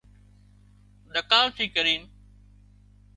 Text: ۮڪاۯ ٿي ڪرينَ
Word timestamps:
ۮڪاۯ 1.15 1.45
ٿي 1.57 1.65
ڪرينَ 1.75 2.01